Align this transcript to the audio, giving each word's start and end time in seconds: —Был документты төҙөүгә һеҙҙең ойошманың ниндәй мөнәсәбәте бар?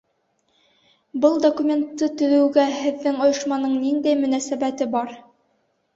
—Был 1.25 1.35
документты 1.43 2.09
төҙөүгә 2.21 2.65
һеҙҙең 2.79 3.21
ойошманың 3.27 3.79
ниндәй 3.85 4.19
мөнәсәбәте 4.23 4.93
бар? 4.97 5.15